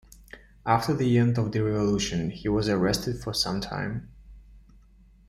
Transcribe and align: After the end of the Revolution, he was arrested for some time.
After 0.65 0.95
the 0.95 1.19
end 1.19 1.37
of 1.37 1.51
the 1.51 1.59
Revolution, 1.63 2.31
he 2.31 2.49
was 2.49 2.67
arrested 2.67 3.21
for 3.21 3.35
some 3.35 3.61
time. 3.61 4.09